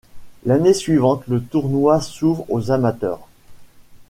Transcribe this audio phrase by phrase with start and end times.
[0.47, 3.27] L'année suivante le tournoi s'ouvre aux amateurs.